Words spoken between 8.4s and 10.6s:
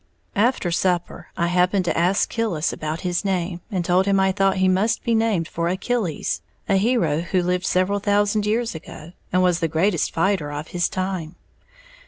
years ago, and was the greatest fighter